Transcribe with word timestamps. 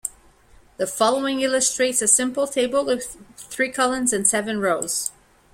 The 0.77 0.87
following 0.87 1.41
illustrates 1.41 2.01
a 2.01 2.07
simple 2.07 2.47
table 2.47 2.83
with 2.83 3.17
three 3.37 3.71
columns 3.71 4.11
and 4.13 4.27
seven 4.27 4.59
rows. 4.59 5.11